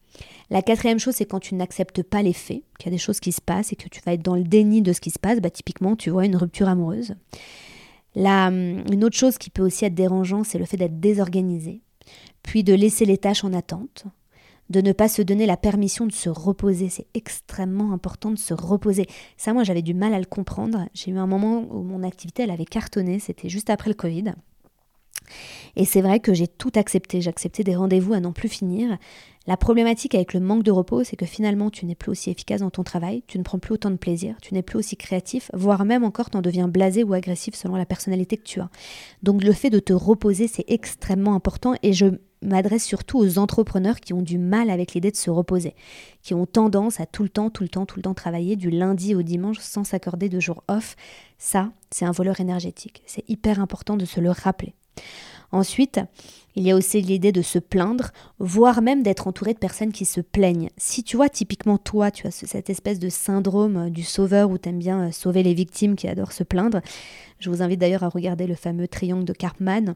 La 0.50 0.62
quatrième 0.62 0.98
chose, 0.98 1.14
c'est 1.14 1.24
quand 1.24 1.40
tu 1.40 1.54
n'acceptes 1.54 2.02
pas 2.02 2.22
les 2.22 2.32
faits, 2.32 2.62
qu'il 2.78 2.86
y 2.86 2.88
a 2.88 2.90
des 2.90 2.98
choses 2.98 3.20
qui 3.20 3.32
se 3.32 3.40
passent 3.40 3.72
et 3.72 3.76
que 3.76 3.88
tu 3.88 4.00
vas 4.04 4.12
être 4.12 4.22
dans 4.22 4.36
le 4.36 4.44
déni 4.44 4.82
de 4.82 4.92
ce 4.92 5.00
qui 5.00 5.10
se 5.10 5.18
passe, 5.18 5.40
bah, 5.40 5.50
typiquement, 5.50 5.96
tu 5.96 6.10
vois 6.10 6.26
une 6.26 6.36
rupture 6.36 6.68
amoureuse. 6.68 7.14
La, 8.14 8.48
hum, 8.48 8.84
une 8.92 9.04
autre 9.04 9.16
chose 9.16 9.38
qui 9.38 9.50
peut 9.50 9.62
aussi 9.62 9.84
être 9.84 9.94
dérangeant, 9.94 10.44
c'est 10.44 10.58
le 10.58 10.66
fait 10.66 10.76
d'être 10.76 11.00
désorganisé, 11.00 11.80
puis 12.42 12.64
de 12.64 12.74
laisser 12.74 13.04
les 13.06 13.18
tâches 13.18 13.44
en 13.44 13.52
attente, 13.52 14.04
de 14.68 14.80
ne 14.80 14.92
pas 14.92 15.08
se 15.08 15.22
donner 15.22 15.46
la 15.46 15.56
permission 15.56 16.06
de 16.06 16.12
se 16.12 16.28
reposer. 16.28 16.88
C'est 16.88 17.06
extrêmement 17.14 17.92
important 17.92 18.30
de 18.30 18.38
se 18.38 18.54
reposer. 18.54 19.06
Ça, 19.36 19.52
moi, 19.52 19.64
j'avais 19.64 19.82
du 19.82 19.94
mal 19.94 20.14
à 20.14 20.18
le 20.18 20.24
comprendre. 20.24 20.86
J'ai 20.94 21.10
eu 21.10 21.18
un 21.18 21.26
moment 21.26 21.66
où 21.70 21.82
mon 21.82 22.02
activité, 22.02 22.42
elle 22.42 22.50
avait 22.50 22.64
cartonné, 22.64 23.18
c'était 23.18 23.48
juste 23.48 23.70
après 23.70 23.90
le 23.90 23.94
Covid. 23.94 24.34
Et 25.76 25.84
c'est 25.84 26.02
vrai 26.02 26.20
que 26.20 26.34
j'ai 26.34 26.48
tout 26.48 26.72
accepté. 26.74 27.20
J'ai 27.20 27.30
accepté 27.30 27.64
des 27.64 27.76
rendez-vous 27.76 28.14
à 28.14 28.20
n'en 28.20 28.32
plus 28.32 28.48
finir. 28.48 28.98
La 29.46 29.56
problématique 29.56 30.14
avec 30.14 30.34
le 30.34 30.40
manque 30.40 30.62
de 30.62 30.70
repos, 30.70 31.02
c'est 31.02 31.16
que 31.16 31.26
finalement, 31.26 31.68
tu 31.70 31.84
n'es 31.84 31.96
plus 31.96 32.10
aussi 32.10 32.30
efficace 32.30 32.60
dans 32.60 32.70
ton 32.70 32.84
travail, 32.84 33.24
tu 33.26 33.38
ne 33.38 33.42
prends 33.42 33.58
plus 33.58 33.74
autant 33.74 33.90
de 33.90 33.96
plaisir, 33.96 34.36
tu 34.40 34.54
n'es 34.54 34.62
plus 34.62 34.78
aussi 34.78 34.96
créatif, 34.96 35.50
voire 35.52 35.84
même 35.84 36.04
encore, 36.04 36.30
tu 36.30 36.36
en 36.36 36.42
deviens 36.42 36.68
blasé 36.68 37.02
ou 37.02 37.12
agressif 37.12 37.56
selon 37.56 37.74
la 37.74 37.84
personnalité 37.84 38.36
que 38.36 38.44
tu 38.44 38.60
as. 38.60 38.70
Donc 39.24 39.42
le 39.42 39.52
fait 39.52 39.70
de 39.70 39.80
te 39.80 39.92
reposer, 39.92 40.46
c'est 40.46 40.64
extrêmement 40.68 41.34
important 41.34 41.74
et 41.82 41.92
je 41.92 42.06
m'adresse 42.40 42.84
surtout 42.84 43.18
aux 43.18 43.38
entrepreneurs 43.38 43.98
qui 43.98 44.12
ont 44.12 44.22
du 44.22 44.38
mal 44.38 44.70
avec 44.70 44.94
l'idée 44.94 45.10
de 45.10 45.16
se 45.16 45.30
reposer, 45.30 45.74
qui 46.22 46.34
ont 46.34 46.46
tendance 46.46 47.00
à 47.00 47.06
tout 47.06 47.24
le 47.24 47.28
temps, 47.28 47.50
tout 47.50 47.64
le 47.64 47.68
temps, 47.68 47.86
tout 47.86 47.98
le 47.98 48.02
temps 48.02 48.14
travailler 48.14 48.54
du 48.54 48.70
lundi 48.70 49.16
au 49.16 49.22
dimanche 49.22 49.58
sans 49.58 49.82
s'accorder 49.82 50.28
de 50.28 50.38
jours 50.38 50.62
off. 50.68 50.94
Ça, 51.38 51.72
c'est 51.90 52.04
un 52.04 52.12
voleur 52.12 52.40
énergétique. 52.40 53.02
C'est 53.06 53.28
hyper 53.28 53.60
important 53.60 53.96
de 53.96 54.04
se 54.04 54.20
le 54.20 54.30
rappeler. 54.30 54.74
Ensuite, 55.52 56.00
il 56.54 56.64
y 56.64 56.70
a 56.70 56.76
aussi 56.76 57.00
l'idée 57.00 57.32
de 57.32 57.42
se 57.42 57.58
plaindre, 57.58 58.10
voire 58.38 58.82
même 58.82 59.02
d'être 59.02 59.26
entouré 59.26 59.54
de 59.54 59.58
personnes 59.58 59.92
qui 59.92 60.04
se 60.04 60.20
plaignent. 60.20 60.70
Si 60.76 61.02
tu 61.02 61.16
vois 61.16 61.28
typiquement 61.28 61.78
toi, 61.78 62.10
tu 62.10 62.26
as 62.26 62.30
cette 62.30 62.70
espèce 62.70 62.98
de 62.98 63.08
syndrome 63.08 63.76
euh, 63.76 63.90
du 63.90 64.02
sauveur 64.02 64.50
où 64.50 64.58
tu 64.58 64.68
aimes 64.68 64.78
bien 64.78 65.08
euh, 65.08 65.12
sauver 65.12 65.42
les 65.42 65.54
victimes 65.54 65.96
qui 65.96 66.08
adorent 66.08 66.32
se 66.32 66.44
plaindre, 66.44 66.80
je 67.38 67.50
vous 67.50 67.62
invite 67.62 67.80
d'ailleurs 67.80 68.02
à 68.02 68.08
regarder 68.08 68.46
le 68.46 68.54
fameux 68.54 68.88
triangle 68.88 69.24
de 69.24 69.32
Karpman, 69.32 69.94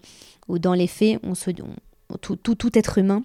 où 0.49 0.59
dans 0.59 0.75
les 0.75 0.87
faits, 0.87 1.21
on 1.23 1.35
se, 1.35 1.51
tout, 2.21 2.37
tout, 2.37 2.55
tout 2.55 2.79
être 2.79 2.99
humain 2.99 3.23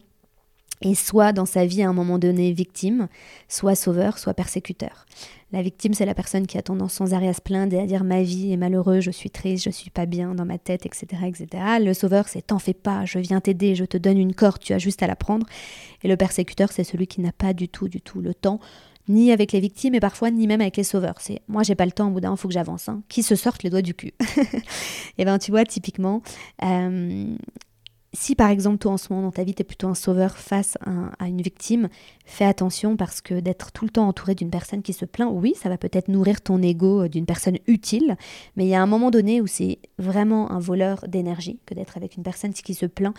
et 0.82 0.96
soit 0.96 1.32
dans 1.32 1.46
sa 1.46 1.66
vie 1.66 1.84
à 1.84 1.90
un 1.90 1.94
moment 1.94 2.20
donné 2.20 2.52
victime, 2.52 3.08
soit 3.48 3.76
sauveur, 3.76 4.18
soit 4.18 4.34
persécuteur. 4.34 5.06
La 5.52 5.62
victime, 5.62 5.94
c'est 5.94 6.06
la 6.06 6.14
personne 6.14 6.48
qui 6.48 6.58
a 6.58 6.62
tendance 6.62 6.94
sans 6.94 7.14
arrêt 7.14 7.28
à 7.28 7.34
se 7.34 7.42
plaindre 7.42 7.74
et 7.76 7.80
à 7.80 7.86
dire 7.86 8.04
ma 8.04 8.24
vie 8.24 8.54
est 8.54 8.58
malheureuse, 8.58 9.04
je 9.04 9.12
suis 9.12 9.30
triste, 9.30 9.66
je 9.66 9.70
suis 9.70 9.90
pas 9.90 10.06
bien 10.06 10.34
dans 10.34 10.46
ma 10.46 10.58
tête, 10.58 10.86
etc. 10.86 11.08
etc. 11.26 11.48
Le 11.82 11.94
sauveur, 11.94 12.28
c'est 12.30 12.48
t'en 12.48 12.60
fais 12.60 12.74
pas, 12.74 13.06
je 13.06 13.20
viens 13.20 13.42
t'aider, 13.42 13.76
je 13.76 13.84
te 13.84 13.98
donne 13.98 14.18
une 14.18 14.34
corde, 14.34 14.60
tu 14.60 14.74
as 14.74 14.80
juste 14.80 15.04
à 15.04 15.08
la 15.08 15.16
prendre. 15.16 15.46
Et 16.04 16.08
le 16.08 16.16
persécuteur, 16.16 16.72
c'est 16.72 16.86
celui 16.86 17.08
qui 17.08 17.20
n'a 17.22 17.34
pas 17.34 17.54
du 17.54 17.68
tout, 17.68 17.90
du 17.90 18.00
tout 18.00 18.22
le 18.22 18.34
temps, 18.34 18.60
ni 19.10 19.32
avec 19.32 19.52
les 19.52 19.60
victimes 19.60 19.94
et 19.94 20.00
parfois 20.00 20.32
ni 20.32 20.48
même 20.48 20.62
avec 20.62 20.78
les 20.78 20.84
sauveurs. 20.84 21.16
C'est 21.20 21.42
moi, 21.48 21.64
j'ai 21.64 21.76
pas 21.76 21.86
le 21.86 21.92
temps, 21.92 22.08
au 22.08 22.12
bout 22.12 22.22
d'un 22.22 22.36
faut 22.38 22.48
que 22.48 22.54
j'avance. 22.54 22.88
Hein. 22.88 23.04
Qui 23.10 23.22
se 23.22 23.36
sortent 23.36 23.64
les 23.64 23.70
doigts 23.70 23.82
du 23.82 23.94
cul. 23.94 24.14
et 25.18 25.26
ben, 25.26 25.38
tu 25.38 25.52
vois, 25.52 25.66
typiquement, 25.66 26.22
euh, 26.64 27.36
si 28.14 28.36
par 28.36 28.50
exemple 28.50 28.78
toi 28.78 28.92
en 28.92 28.98
ce 28.98 29.12
moment 29.12 29.28
dans 29.28 29.32
ta 29.32 29.44
vie 29.44 29.54
tu 29.54 29.62
es 29.62 29.64
plutôt 29.64 29.88
un 29.88 29.96
sauveur 29.96 30.38
face 30.38 30.78
à, 31.20 31.28
une 31.28 31.42
victime, 31.42 31.88
fais 32.26 32.44
attention 32.44 32.98
parce 32.98 33.22
que 33.22 33.40
d'être 33.40 33.72
tout 33.72 33.86
le 33.86 33.92
temps 33.92 34.08
entouré 34.08 34.36
d'une 34.36 34.50
personne 34.50 34.82
qui 34.82 34.94
se 34.94 35.06
plaint, 35.06 35.32
oui, 35.32 35.54
ça 35.56 35.70
va 35.70 35.78
peut-être 35.78 36.10
nourrir 36.10 36.42
ton 36.42 36.62
ego 36.62 37.04
euh, 37.04 37.10
d'une 37.10 37.26
personne 37.26 37.58
utile, 37.68 38.18
mais 38.56 38.66
il 38.66 38.70
y 38.70 38.76
a 38.76 38.82
un 38.82 38.88
moment 38.88 39.12
donné 39.12 39.40
où 39.40 39.48
c'est 39.48 39.80
vraiment 39.98 40.52
un 40.52 40.60
voleur 40.60 41.08
d'énergie 41.08 41.60
que 41.66 41.74
d'être 41.74 41.96
avec 41.96 42.18
une 42.18 42.24
personne 42.24 42.54
qui 42.54 42.74
se 42.74 42.86
plaint, 42.86 43.16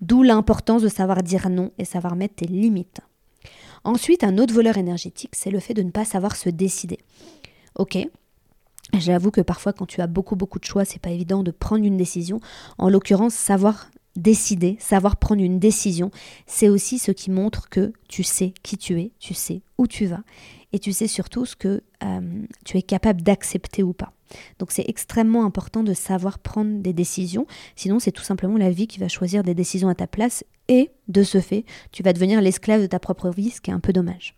d'où 0.00 0.22
l'importance 0.22 0.82
de 0.82 0.88
savoir 0.88 1.22
dire 1.22 1.48
non 1.48 1.72
et 1.78 1.84
savoir 1.84 2.14
mettre 2.14 2.36
tes 2.36 2.46
limites. 2.46 3.00
Ensuite, 3.82 4.24
un 4.24 4.38
autre 4.38 4.54
voleur 4.54 4.78
énergétique, 4.78 5.32
c'est 5.34 5.50
le 5.50 5.60
fait 5.60 5.74
de 5.74 5.82
ne 5.82 5.90
pas 5.90 6.04
savoir 6.04 6.36
se 6.36 6.50
décider. 6.50 6.98
Ok, 7.76 7.98
J'avoue 8.94 9.32
que 9.32 9.40
parfois, 9.40 9.72
quand 9.72 9.86
tu 9.86 10.00
as 10.00 10.06
beaucoup, 10.06 10.36
beaucoup 10.36 10.60
de 10.60 10.64
choix, 10.64 10.84
c'est 10.84 11.00
pas 11.00 11.10
évident 11.10 11.42
de 11.42 11.50
prendre 11.50 11.84
une 11.84 11.96
décision. 11.96 12.40
En 12.78 12.88
l'occurrence, 12.88 13.34
savoir 13.34 13.90
décider, 14.16 14.76
savoir 14.80 15.16
prendre 15.16 15.42
une 15.42 15.58
décision, 15.58 16.10
c'est 16.46 16.68
aussi 16.68 16.98
ce 16.98 17.12
qui 17.12 17.30
montre 17.30 17.68
que 17.68 17.92
tu 18.08 18.22
sais 18.22 18.54
qui 18.62 18.76
tu 18.76 19.00
es, 19.00 19.12
tu 19.18 19.34
sais 19.34 19.62
où 19.78 19.86
tu 19.86 20.06
vas 20.06 20.22
et 20.72 20.78
tu 20.78 20.92
sais 20.92 21.06
surtout 21.06 21.46
ce 21.46 21.56
que 21.56 21.82
euh, 22.04 22.42
tu 22.64 22.76
es 22.76 22.82
capable 22.82 23.22
d'accepter 23.22 23.82
ou 23.82 23.92
pas. 23.92 24.12
Donc 24.58 24.72
c'est 24.72 24.84
extrêmement 24.88 25.44
important 25.44 25.82
de 25.82 25.94
savoir 25.94 26.38
prendre 26.38 26.80
des 26.80 26.92
décisions, 26.92 27.46
sinon 27.76 27.98
c'est 27.98 28.12
tout 28.12 28.24
simplement 28.24 28.56
la 28.56 28.70
vie 28.70 28.86
qui 28.86 28.98
va 28.98 29.08
choisir 29.08 29.42
des 29.42 29.54
décisions 29.54 29.88
à 29.88 29.94
ta 29.94 30.06
place 30.06 30.44
et 30.68 30.90
de 31.08 31.22
ce 31.22 31.40
fait, 31.40 31.64
tu 31.92 32.02
vas 32.02 32.12
devenir 32.12 32.40
l'esclave 32.40 32.82
de 32.82 32.86
ta 32.86 32.98
propre 32.98 33.30
vie, 33.30 33.50
ce 33.50 33.60
qui 33.60 33.70
est 33.70 33.74
un 33.74 33.80
peu 33.80 33.92
dommage. 33.92 34.34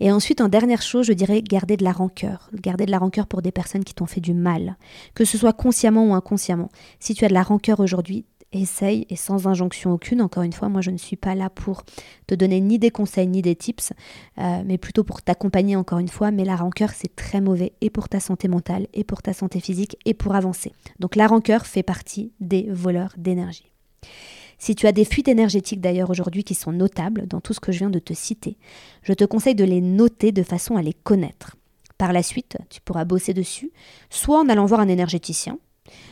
Et 0.00 0.10
ensuite, 0.10 0.40
en 0.40 0.48
dernière 0.48 0.82
chose, 0.82 1.06
je 1.06 1.12
dirais 1.12 1.40
garder 1.40 1.76
de 1.76 1.84
la 1.84 1.92
rancœur. 1.92 2.50
Garder 2.52 2.84
de 2.84 2.90
la 2.90 2.98
rancœur 2.98 3.28
pour 3.28 3.42
des 3.42 3.52
personnes 3.52 3.84
qui 3.84 3.94
t'ont 3.94 4.06
fait 4.06 4.20
du 4.20 4.34
mal, 4.34 4.76
que 5.14 5.24
ce 5.24 5.38
soit 5.38 5.52
consciemment 5.52 6.06
ou 6.08 6.14
inconsciemment. 6.14 6.68
Si 6.98 7.14
tu 7.14 7.24
as 7.24 7.28
de 7.28 7.34
la 7.34 7.44
rancœur 7.44 7.78
aujourd'hui, 7.78 8.24
essaye 8.62 9.06
et 9.10 9.16
sans 9.16 9.46
injonction 9.46 9.92
aucune. 9.92 10.20
Encore 10.20 10.42
une 10.42 10.52
fois, 10.52 10.68
moi 10.68 10.80
je 10.80 10.90
ne 10.90 10.96
suis 10.96 11.16
pas 11.16 11.34
là 11.34 11.50
pour 11.50 11.84
te 12.26 12.34
donner 12.34 12.60
ni 12.60 12.78
des 12.78 12.90
conseils 12.90 13.28
ni 13.28 13.42
des 13.42 13.56
tips, 13.56 13.92
euh, 14.38 14.62
mais 14.64 14.78
plutôt 14.78 15.04
pour 15.04 15.22
t'accompagner 15.22 15.76
encore 15.76 15.98
une 15.98 16.08
fois. 16.08 16.30
Mais 16.30 16.44
la 16.44 16.56
rancœur 16.56 16.90
c'est 16.90 17.14
très 17.14 17.40
mauvais 17.40 17.72
et 17.80 17.90
pour 17.90 18.08
ta 18.08 18.20
santé 18.20 18.48
mentale 18.48 18.86
et 18.92 19.04
pour 19.04 19.22
ta 19.22 19.32
santé 19.32 19.60
physique 19.60 19.96
et 20.04 20.14
pour 20.14 20.34
avancer. 20.34 20.72
Donc 20.98 21.16
la 21.16 21.26
rancœur 21.26 21.66
fait 21.66 21.82
partie 21.82 22.32
des 22.40 22.68
voleurs 22.70 23.14
d'énergie. 23.16 23.70
Si 24.58 24.74
tu 24.74 24.86
as 24.86 24.92
des 24.92 25.04
fuites 25.04 25.28
énergétiques 25.28 25.80
d'ailleurs 25.80 26.10
aujourd'hui 26.10 26.44
qui 26.44 26.54
sont 26.54 26.72
notables 26.72 27.26
dans 27.26 27.40
tout 27.40 27.52
ce 27.52 27.60
que 27.60 27.72
je 27.72 27.78
viens 27.78 27.90
de 27.90 27.98
te 27.98 28.14
citer, 28.14 28.56
je 29.02 29.12
te 29.12 29.24
conseille 29.24 29.54
de 29.54 29.64
les 29.64 29.80
noter 29.80 30.32
de 30.32 30.42
façon 30.42 30.76
à 30.76 30.82
les 30.82 30.94
connaître. 30.94 31.56
Par 31.98 32.12
la 32.12 32.22
suite, 32.22 32.56
tu 32.70 32.80
pourras 32.80 33.04
bosser 33.04 33.34
dessus, 33.34 33.72
soit 34.10 34.40
en 34.40 34.48
allant 34.48 34.66
voir 34.66 34.80
un 34.80 34.88
énergéticien, 34.88 35.58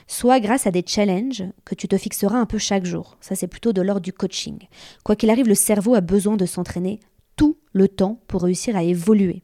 soit 0.06 0.40
grâce 0.40 0.66
à 0.66 0.70
des 0.70 0.84
challenges 0.86 1.44
que 1.64 1.74
tu 1.74 1.88
te 1.88 1.96
fixeras 1.96 2.38
un 2.38 2.46
peu 2.46 2.58
chaque 2.58 2.84
jour. 2.84 3.16
Ça, 3.20 3.34
c'est 3.34 3.46
plutôt 3.46 3.72
de 3.72 3.82
l'ordre 3.82 4.02
du 4.02 4.12
coaching. 4.12 4.58
Quoi 5.04 5.16
qu'il 5.16 5.30
arrive, 5.30 5.48
le 5.48 5.54
cerveau 5.54 5.94
a 5.94 6.00
besoin 6.00 6.36
de 6.36 6.46
s'entraîner 6.46 7.00
tout 7.36 7.58
le 7.72 7.88
temps 7.88 8.20
pour 8.28 8.42
réussir 8.42 8.76
à 8.76 8.82
évoluer. 8.82 9.42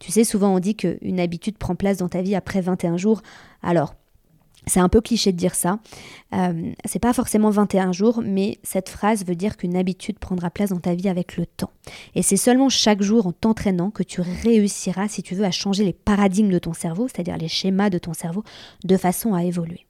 Tu 0.00 0.10
sais, 0.10 0.24
souvent 0.24 0.54
on 0.54 0.58
dit 0.58 0.74
qu'une 0.74 1.20
habitude 1.20 1.56
prend 1.56 1.76
place 1.76 1.98
dans 1.98 2.08
ta 2.08 2.22
vie 2.22 2.34
après 2.34 2.60
21 2.60 2.96
jours. 2.96 3.22
Alors, 3.62 3.94
c'est 4.68 4.80
un 4.80 4.88
peu 4.88 5.00
cliché 5.00 5.32
de 5.32 5.36
dire 5.36 5.54
ça. 5.54 5.78
Euh, 6.34 6.72
c'est 6.84 6.98
pas 6.98 7.12
forcément 7.12 7.50
21 7.50 7.92
jours, 7.92 8.22
mais 8.24 8.58
cette 8.62 8.88
phrase 8.88 9.24
veut 9.24 9.34
dire 9.34 9.56
qu'une 9.56 9.76
habitude 9.76 10.18
prendra 10.18 10.50
place 10.50 10.70
dans 10.70 10.80
ta 10.80 10.94
vie 10.94 11.08
avec 11.08 11.36
le 11.36 11.46
temps. 11.46 11.70
Et 12.14 12.22
c'est 12.22 12.36
seulement 12.36 12.68
chaque 12.68 13.02
jour 13.02 13.26
en 13.26 13.32
t'entraînant 13.32 13.90
que 13.90 14.02
tu 14.02 14.20
réussiras, 14.20 15.08
si 15.08 15.22
tu 15.22 15.34
veux, 15.34 15.44
à 15.44 15.50
changer 15.50 15.84
les 15.84 15.92
paradigmes 15.92 16.50
de 16.50 16.58
ton 16.58 16.72
cerveau, 16.72 17.08
c'est-à-dire 17.08 17.36
les 17.36 17.48
schémas 17.48 17.90
de 17.90 17.98
ton 17.98 18.12
cerveau, 18.12 18.44
de 18.84 18.96
façon 18.96 19.34
à 19.34 19.44
évoluer. 19.44 19.86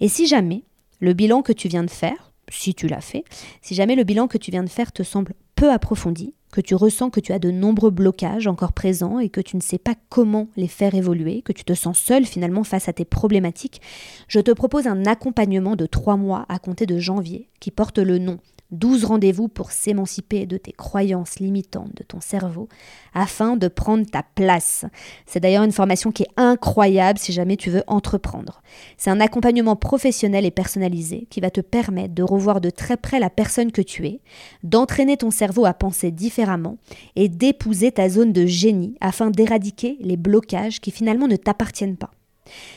Et 0.00 0.08
si 0.08 0.26
jamais 0.26 0.64
le 1.00 1.12
bilan 1.12 1.42
que 1.42 1.52
tu 1.52 1.68
viens 1.68 1.84
de 1.84 1.90
faire, 1.90 2.32
si 2.48 2.74
tu 2.74 2.86
l'as 2.86 3.00
fait, 3.00 3.24
si 3.62 3.74
jamais 3.74 3.96
le 3.96 4.04
bilan 4.04 4.28
que 4.28 4.38
tu 4.38 4.50
viens 4.50 4.64
de 4.64 4.68
faire 4.68 4.92
te 4.92 5.02
semble 5.02 5.34
peu 5.54 5.70
approfondi, 5.70 6.34
que 6.54 6.60
tu 6.60 6.76
ressens 6.76 7.10
que 7.10 7.18
tu 7.18 7.32
as 7.32 7.40
de 7.40 7.50
nombreux 7.50 7.90
blocages 7.90 8.46
encore 8.46 8.72
présents 8.72 9.18
et 9.18 9.28
que 9.28 9.40
tu 9.40 9.56
ne 9.56 9.60
sais 9.60 9.76
pas 9.76 9.96
comment 10.08 10.46
les 10.56 10.68
faire 10.68 10.94
évoluer, 10.94 11.42
que 11.42 11.52
tu 11.52 11.64
te 11.64 11.74
sens 11.74 11.98
seul 11.98 12.24
finalement 12.24 12.62
face 12.62 12.88
à 12.88 12.92
tes 12.92 13.04
problématiques, 13.04 13.80
je 14.28 14.38
te 14.38 14.52
propose 14.52 14.86
un 14.86 15.04
accompagnement 15.04 15.74
de 15.74 15.86
trois 15.86 16.16
mois 16.16 16.46
à 16.48 16.60
compter 16.60 16.86
de 16.86 17.00
janvier 17.00 17.48
qui 17.58 17.72
porte 17.72 17.98
le 17.98 18.18
nom 18.18 18.38
12 18.74 19.04
rendez-vous 19.04 19.48
pour 19.48 19.70
s'émanciper 19.70 20.46
de 20.46 20.56
tes 20.56 20.72
croyances 20.72 21.38
limitantes 21.38 21.94
de 21.94 22.02
ton 22.02 22.20
cerveau 22.20 22.68
afin 23.14 23.56
de 23.56 23.68
prendre 23.68 24.04
ta 24.04 24.22
place. 24.34 24.84
C'est 25.26 25.40
d'ailleurs 25.40 25.62
une 25.62 25.72
formation 25.72 26.12
qui 26.12 26.24
est 26.24 26.30
incroyable 26.36 27.18
si 27.18 27.32
jamais 27.32 27.56
tu 27.56 27.70
veux 27.70 27.84
entreprendre. 27.86 28.62
C'est 28.98 29.10
un 29.10 29.20
accompagnement 29.20 29.76
professionnel 29.76 30.44
et 30.44 30.50
personnalisé 30.50 31.26
qui 31.30 31.40
va 31.40 31.50
te 31.50 31.60
permettre 31.60 32.14
de 32.14 32.22
revoir 32.22 32.60
de 32.60 32.70
très 32.70 32.96
près 32.96 33.20
la 33.20 33.30
personne 33.30 33.72
que 33.72 33.82
tu 33.82 34.06
es, 34.06 34.20
d'entraîner 34.62 35.16
ton 35.16 35.30
cerveau 35.30 35.64
à 35.64 35.74
penser 35.74 36.10
différemment 36.10 36.76
et 37.16 37.28
d'épouser 37.28 37.92
ta 37.92 38.08
zone 38.08 38.32
de 38.32 38.46
génie 38.46 38.96
afin 39.00 39.30
d'éradiquer 39.30 39.96
les 40.00 40.16
blocages 40.16 40.80
qui 40.80 40.90
finalement 40.90 41.28
ne 41.28 41.36
t'appartiennent 41.36 41.96
pas. 41.96 42.10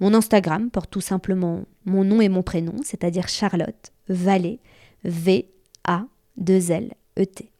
Mon 0.00 0.14
Instagram 0.14 0.70
porte 0.70 0.90
tout 0.90 1.00
simplement 1.00 1.62
mon 1.84 2.04
nom 2.04 2.20
et 2.20 2.28
mon 2.28 2.42
prénom, 2.42 2.74
c'est-à-dire 2.82 3.28
Charlotte 3.28 3.92
Vallée, 4.08 4.58
V-A-2-L-E-T. 5.04 7.50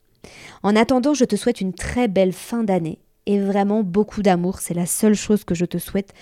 En 0.62 0.76
attendant, 0.76 1.14
je 1.14 1.24
te 1.24 1.36
souhaite 1.36 1.60
une 1.60 1.72
très 1.72 2.08
belle 2.08 2.32
fin 2.32 2.64
d'année 2.64 2.98
et 3.26 3.40
vraiment 3.40 3.82
beaucoup 3.82 4.22
d'amour. 4.22 4.60
C'est 4.60 4.74
la 4.74 4.86
seule 4.86 5.14
chose 5.14 5.44
que 5.44 5.54
je 5.54 5.64
te 5.64 5.78
souhaite 5.78 6.12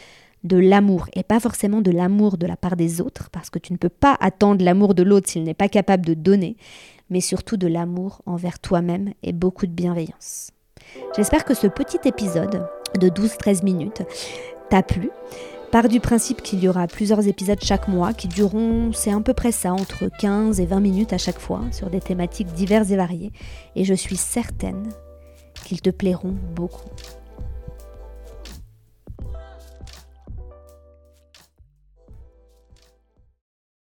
de 0.44 0.56
l'amour 0.56 1.06
et 1.14 1.22
pas 1.22 1.40
forcément 1.40 1.80
de 1.80 1.90
l'amour 1.90 2.38
de 2.38 2.46
la 2.46 2.56
part 2.56 2.76
des 2.76 3.00
autres, 3.00 3.30
parce 3.30 3.50
que 3.50 3.58
tu 3.58 3.72
ne 3.72 3.78
peux 3.78 3.88
pas 3.88 4.16
attendre 4.20 4.64
l'amour 4.64 4.94
de 4.94 5.02
l'autre 5.02 5.28
s'il 5.28 5.44
n'est 5.44 5.54
pas 5.54 5.68
capable 5.68 6.06
de 6.06 6.14
donner, 6.14 6.56
mais 7.10 7.20
surtout 7.20 7.56
de 7.56 7.66
l'amour 7.66 8.22
envers 8.26 8.58
toi-même 8.58 9.12
et 9.22 9.32
beaucoup 9.32 9.66
de 9.66 9.72
bienveillance. 9.72 10.50
J'espère 11.16 11.44
que 11.44 11.54
ce 11.54 11.66
petit 11.66 11.98
épisode 12.04 12.66
de 12.98 13.08
12-13 13.08 13.64
minutes 13.64 14.02
t'a 14.70 14.82
plu. 14.82 15.10
Part 15.70 15.88
du 15.88 16.00
principe 16.00 16.40
qu'il 16.40 16.60
y 16.60 16.68
aura 16.68 16.86
plusieurs 16.86 17.28
épisodes 17.28 17.62
chaque 17.62 17.88
mois 17.88 18.14
qui 18.14 18.26
dureront, 18.26 18.92
c'est 18.94 19.12
à 19.12 19.20
peu 19.20 19.34
près 19.34 19.52
ça, 19.52 19.74
entre 19.74 20.08
15 20.18 20.60
et 20.60 20.66
20 20.66 20.80
minutes 20.80 21.12
à 21.12 21.18
chaque 21.18 21.38
fois, 21.38 21.60
sur 21.72 21.90
des 21.90 22.00
thématiques 22.00 22.52
diverses 22.54 22.90
et 22.90 22.96
variées. 22.96 23.32
Et 23.76 23.84
je 23.84 23.92
suis 23.92 24.16
certaine 24.16 24.88
qu'ils 25.64 25.82
te 25.82 25.90
plairont 25.90 26.34
beaucoup. 26.54 26.88